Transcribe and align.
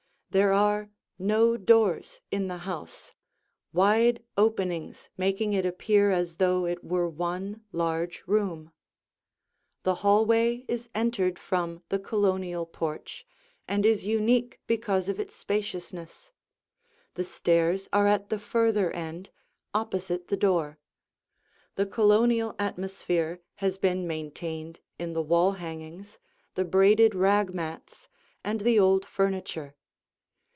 There 0.31 0.53
are 0.53 0.89
no 1.19 1.57
doors 1.57 2.21
in 2.31 2.47
the 2.47 2.59
house, 2.59 3.11
wide 3.73 4.23
openings 4.37 5.09
making 5.17 5.51
it 5.51 5.65
appear 5.65 6.09
as 6.09 6.37
though 6.37 6.63
it 6.65 6.81
were 6.85 7.09
one 7.09 7.65
large 7.73 8.23
room. 8.27 8.71
The 9.83 9.95
hallway 9.95 10.63
is 10.69 10.89
entered 10.95 11.37
from 11.37 11.83
the 11.89 11.99
Colonial 11.99 12.65
porch 12.65 13.27
and 13.67 13.85
is 13.85 14.05
unique 14.05 14.61
because 14.67 15.09
of 15.09 15.19
its 15.19 15.35
spaciousness. 15.35 16.31
The 17.15 17.25
stairs 17.25 17.89
are 17.91 18.07
at 18.07 18.29
the 18.29 18.39
further 18.39 18.89
end, 18.91 19.31
opposite 19.73 20.29
the 20.29 20.37
door. 20.37 20.79
The 21.75 21.85
Colonial 21.85 22.55
atmosphere 22.57 23.41
has 23.55 23.77
been 23.77 24.07
maintained 24.07 24.79
in 24.97 25.11
the 25.11 25.21
wall 25.21 25.51
hangings, 25.51 26.19
the 26.55 26.63
braided 26.63 27.13
rag 27.15 27.53
mats, 27.53 28.07
and 28.45 28.61
the 28.61 28.79
old 28.79 29.05
furniture. 29.05 29.75